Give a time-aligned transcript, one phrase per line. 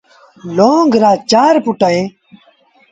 [0.55, 2.09] لونگ رآ چآر پُٽ اهيݩ۔